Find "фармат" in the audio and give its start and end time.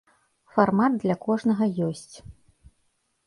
0.53-0.95